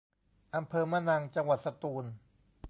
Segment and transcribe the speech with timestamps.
[0.55, 2.05] อำเภอมะนัง จังหวัดสตูล